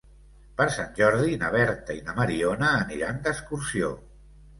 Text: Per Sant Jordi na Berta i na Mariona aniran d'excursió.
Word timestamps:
Per 0.59 0.65
Sant 0.75 0.95
Jordi 0.99 1.35
na 1.43 1.51
Berta 1.55 1.97
i 1.97 2.01
na 2.07 2.15
Mariona 2.21 2.71
aniran 2.79 3.21
d'excursió. 3.29 3.93